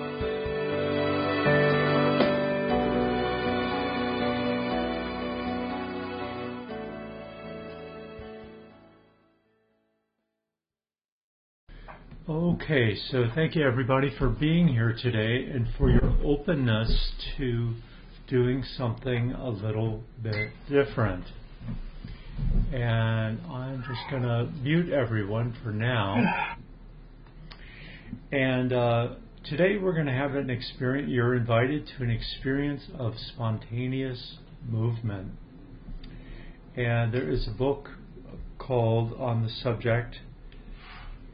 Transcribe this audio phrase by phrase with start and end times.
[12.64, 17.74] Okay, so thank you everybody for being here today and for your openness to
[18.30, 21.26] doing something a little bit different.
[22.72, 26.16] And I'm just going to mute everyone for now.
[28.32, 33.16] And uh, today we're going to have an experience, you're invited to an experience of
[33.34, 35.34] spontaneous movement.
[36.78, 37.90] And there is a book
[38.58, 40.20] called on the subject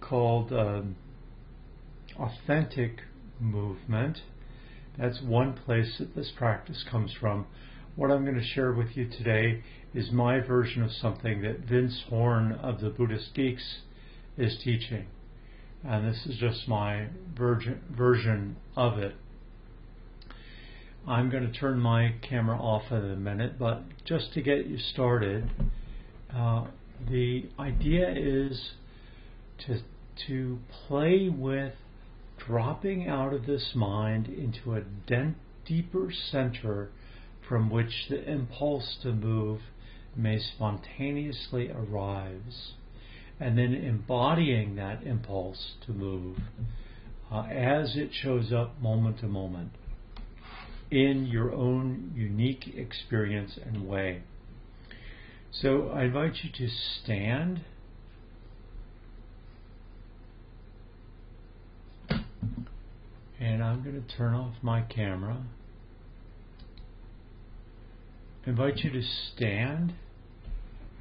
[0.02, 0.96] called um,
[2.20, 3.00] authentic
[3.40, 4.20] movement.
[4.98, 7.48] That's one place that this practice comes from.
[7.96, 12.04] What I'm going to share with you today is my version of something that Vince
[12.10, 13.80] Horn of the Buddhist Geeks
[14.38, 15.08] is teaching.
[15.84, 19.16] And this is just my virgin, version of it.
[21.08, 24.78] I'm going to turn my camera off in a minute, but just to get you
[24.78, 25.50] started,
[26.36, 26.66] uh,
[27.10, 28.74] the idea is
[29.66, 29.80] to
[30.28, 31.74] to play with
[32.50, 34.82] dropping out of this mind into a
[35.68, 36.90] deeper center
[37.48, 39.62] from which the impulse to move
[40.16, 42.72] may spontaneously arise,
[43.40, 46.38] and then embodying that impulse to move
[47.32, 49.70] uh, as it shows up moment to moment
[50.90, 54.24] in your own unique experience and way.
[55.52, 57.62] So I invite you to stand
[63.60, 65.44] and I'm going to turn off my camera.
[68.46, 69.02] invite you to
[69.36, 69.94] stand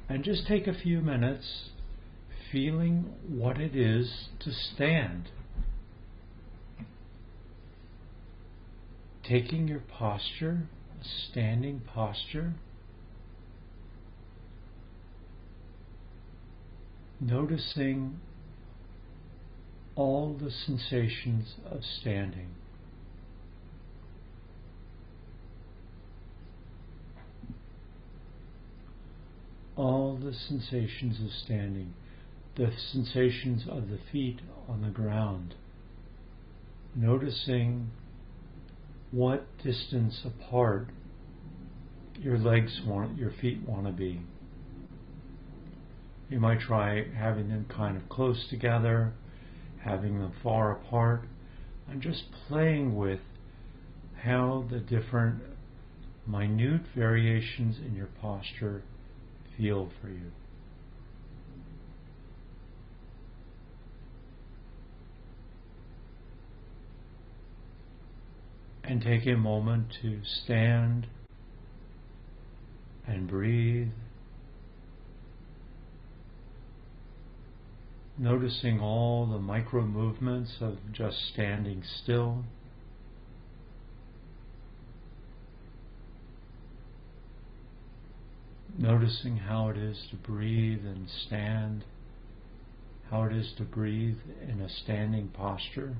[0.09, 1.69] and just take a few minutes
[2.51, 5.29] feeling what it is to stand.
[9.23, 10.67] Taking your posture,
[11.01, 12.55] standing posture.
[17.21, 18.19] Noticing
[19.99, 22.47] all the sensations of standing.
[29.75, 31.93] All the sensations of standing,
[32.55, 34.39] the sensations of the feet
[34.69, 35.55] on the ground,
[36.95, 37.89] noticing
[39.11, 40.87] what distance apart
[42.21, 44.21] your legs want, your feet want to be.
[46.29, 49.11] You might try having them kind of close together
[49.83, 51.21] having them far apart,
[51.89, 53.19] and just playing with
[54.23, 55.41] how the different
[56.27, 58.83] minute variations in your posture
[59.57, 60.31] feel for you.
[68.83, 71.07] And take a moment to stand
[73.07, 73.89] and breathe
[78.19, 82.43] noticing all the micro movements of just standing still.
[88.77, 91.85] Noticing how it is to breathe and stand,
[93.09, 95.95] how it is to breathe in a standing posture.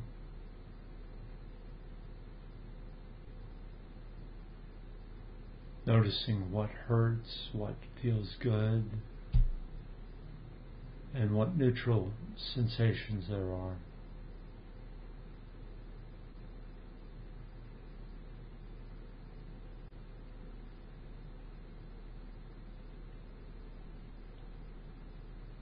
[5.86, 8.84] Noticing what hurts, what feels good,
[11.20, 12.12] and what neutral
[12.56, 13.76] sensations there are.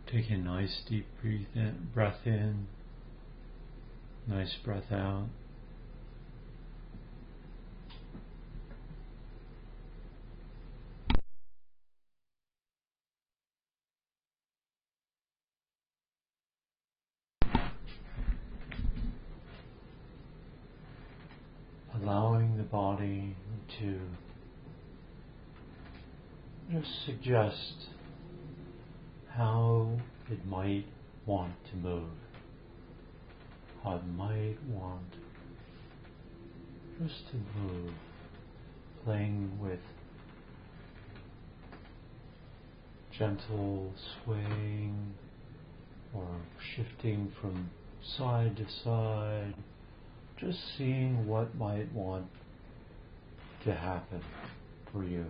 [0.06, 2.68] Take a nice deep breath in, breath in,
[4.28, 5.28] nice breath out.
[22.08, 23.36] allowing the body
[23.80, 24.00] to
[26.72, 27.88] just suggest
[29.30, 29.90] how
[30.30, 30.86] it might
[31.26, 32.10] want to move,
[33.84, 35.14] how it might want
[37.02, 37.94] just to move,
[39.06, 39.80] playing with
[43.18, 43.94] gentle
[44.24, 45.14] swaying
[46.14, 46.28] or
[46.76, 47.70] shifting from
[48.18, 49.54] side to side
[50.38, 52.28] just seeing what might want
[53.64, 54.22] to happen
[54.92, 55.26] for you.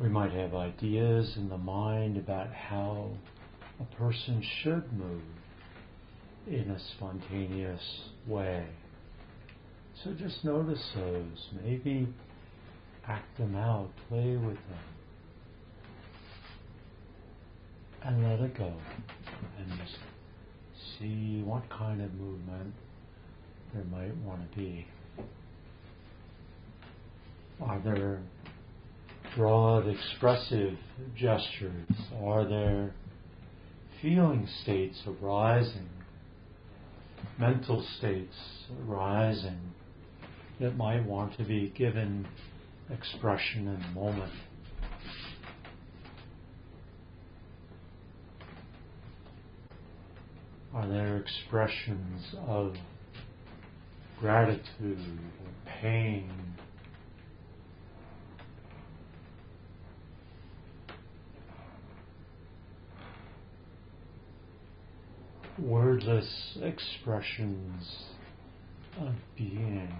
[0.00, 3.10] We might have ideas in the mind about how
[3.80, 5.22] a person should move
[6.46, 7.82] in a spontaneous
[8.26, 8.64] way.
[10.04, 11.48] So just notice those.
[11.64, 12.06] Maybe
[13.08, 14.86] act them out, play with them.
[18.04, 18.72] And let it go.
[19.58, 19.98] And just
[20.98, 22.72] see what kind of movement
[23.74, 24.86] there might want to be.
[27.60, 28.20] Are there
[29.38, 30.76] broad expressive
[31.16, 31.86] gestures?
[32.24, 32.92] Are there
[34.02, 35.88] feeling states arising,
[37.38, 38.34] mental states
[38.88, 39.60] arising
[40.58, 42.26] that might want to be given
[42.90, 44.32] expression in the moment.
[50.74, 52.74] Are there expressions of
[54.18, 56.28] gratitude or pain?
[65.58, 68.06] Wordless expressions
[69.00, 69.92] of being.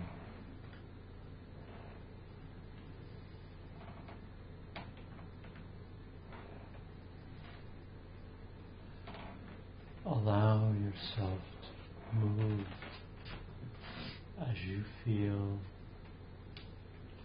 [10.07, 12.67] allow yourself to move
[14.41, 15.59] as you feel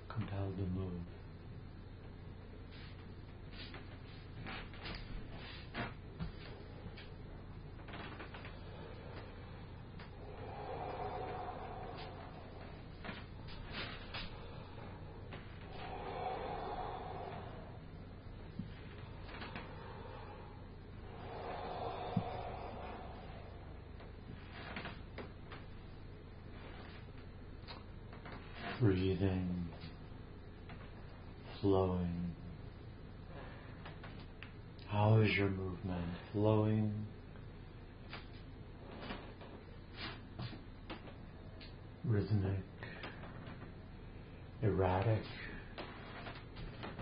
[0.09, 1.22] compelled to move.
[31.63, 32.35] Flowing.
[34.87, 36.93] How is your movement flowing?
[42.03, 42.65] Rhythmic,
[44.61, 45.23] erratic,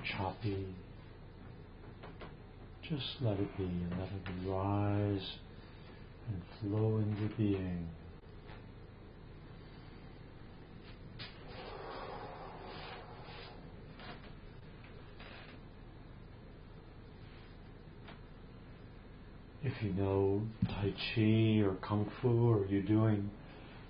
[0.06, 0.68] choppy.
[2.84, 5.38] Just let it be, and let it rise
[6.28, 7.90] and flow into being.
[19.64, 23.30] if you know Tai Chi or Kung Fu or you're doing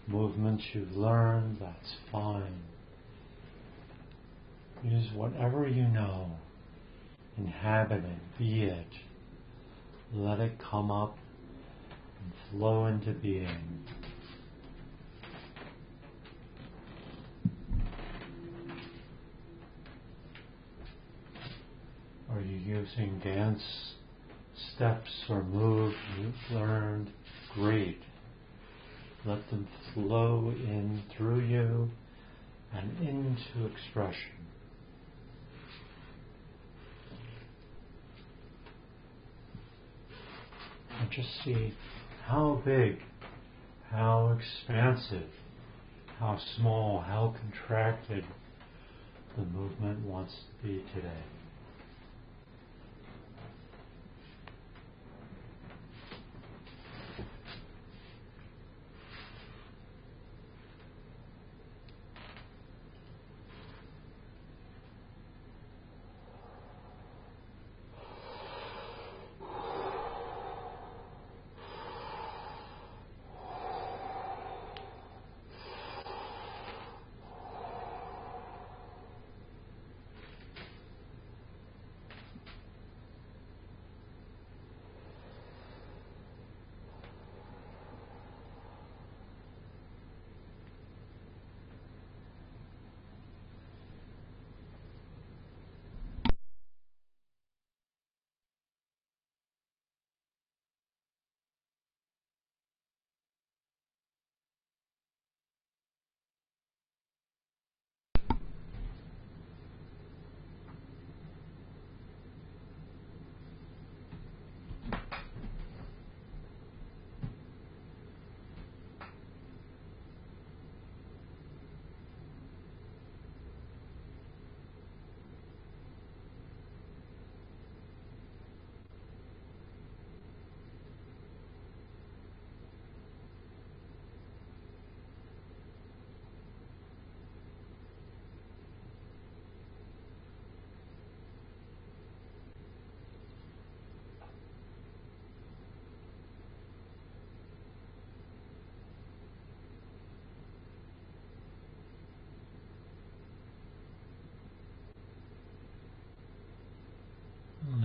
[0.08, 2.62] movements you've learned, that's fine.
[4.84, 6.32] Use whatever you know.
[7.38, 8.88] Inhabit it, be it.
[10.14, 11.18] Let it come up
[12.20, 13.86] and flow into being.
[22.30, 23.62] Are you using dance
[24.82, 27.08] steps or moves you've learned,
[27.54, 28.00] great.
[29.28, 31.92] Let them flow in through you
[32.74, 34.32] and into expression.
[41.00, 41.76] And just see
[42.26, 42.98] how big,
[43.92, 45.30] how expansive,
[46.18, 48.26] how small, how contracted
[49.38, 51.41] the movement wants to be today.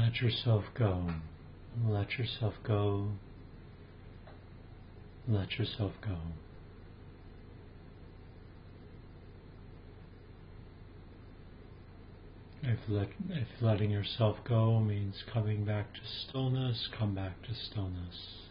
[0.07, 1.11] Let yourself go.
[1.85, 3.09] Let yourself go.
[5.27, 6.17] Let yourself go.
[12.63, 18.46] If, let, if letting yourself go means coming back to stillness, come back to stillness.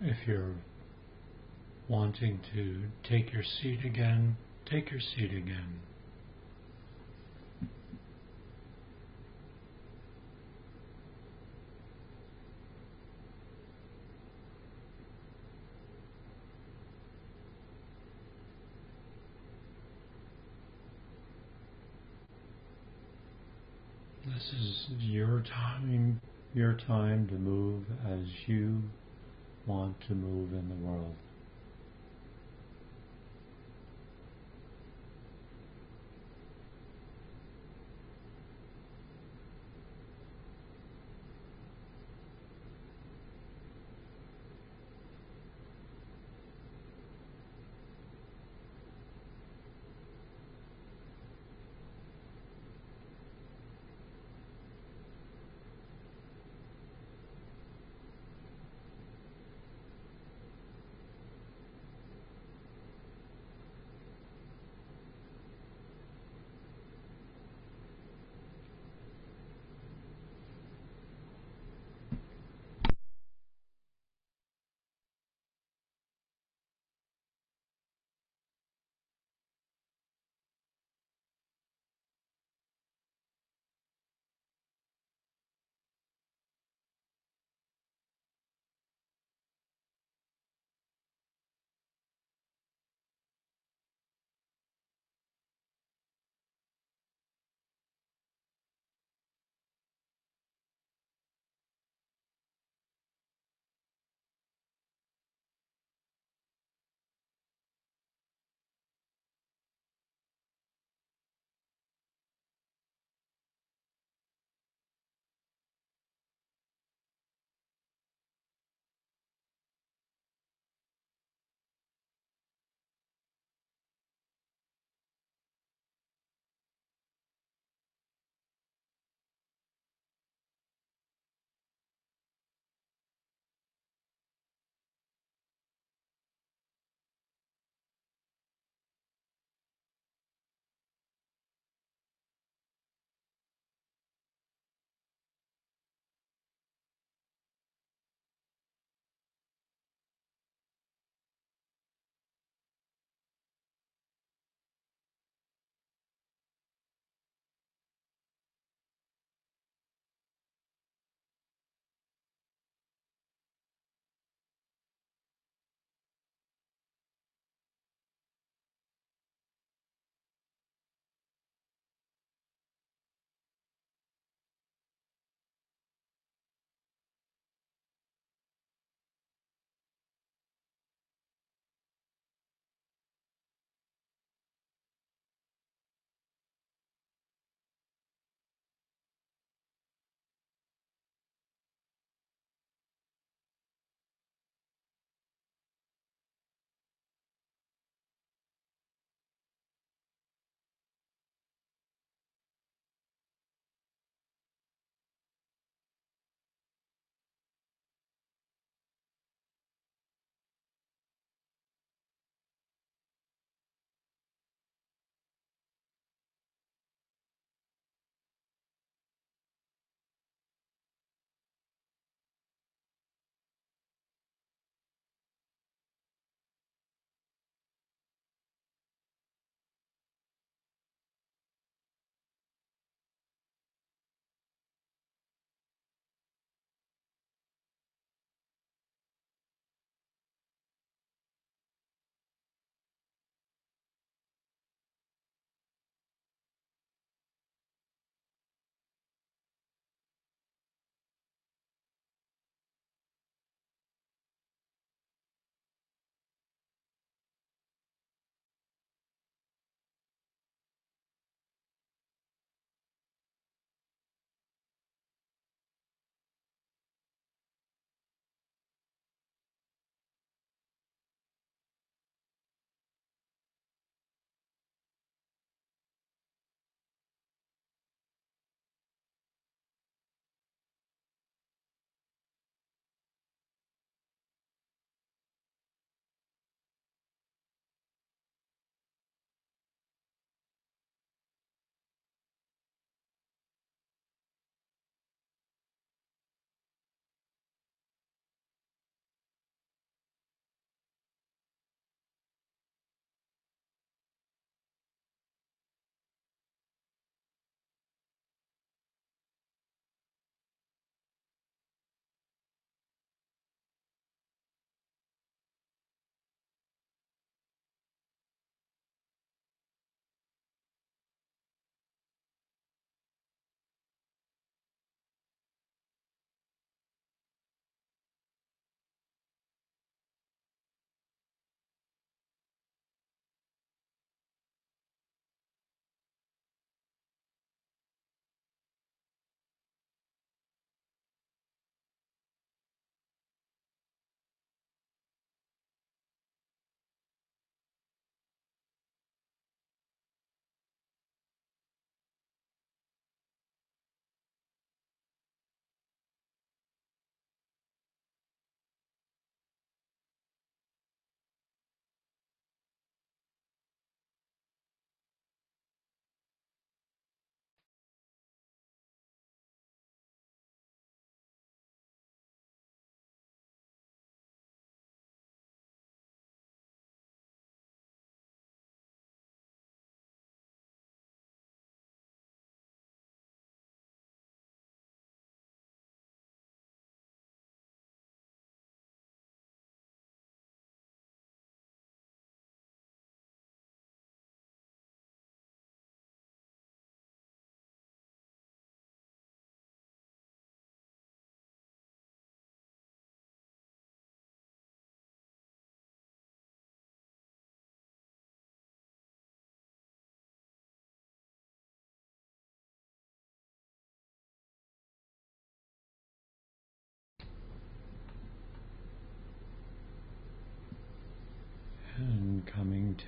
[0.00, 0.54] If you're
[1.88, 4.36] wanting to take your seat again,
[4.66, 5.80] take your seat again.
[24.26, 26.20] This is your time,
[26.52, 28.82] your time to move as you
[29.66, 31.14] want to move in the world.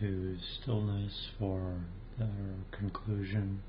[0.00, 1.80] To stillness for
[2.18, 2.28] the
[2.72, 3.62] conclusion.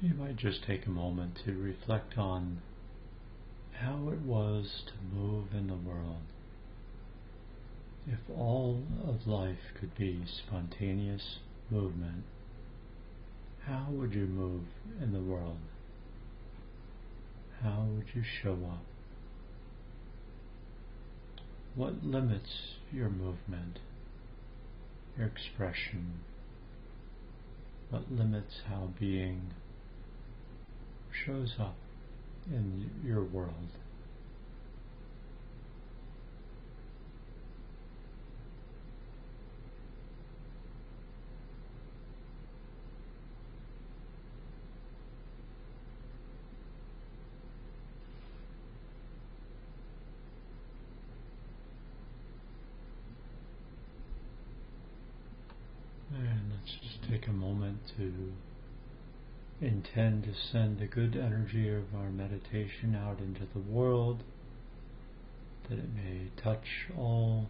[0.00, 2.60] You might just take a moment to reflect on
[3.72, 6.22] how it was to move in the world.
[8.06, 11.38] If all of life could be spontaneous
[11.70, 12.24] movement,
[13.66, 14.64] how would you move
[15.00, 15.56] in the world?
[17.64, 18.84] How would you show up?
[21.74, 22.50] What limits
[22.92, 23.78] your movement,
[25.16, 26.20] your expression?
[27.88, 29.54] What limits how being
[31.24, 31.76] shows up
[32.52, 33.70] in your world?
[56.82, 58.32] Just take a moment to
[59.60, 64.22] intend to send the good energy of our meditation out into the world,
[65.68, 67.48] that it may touch all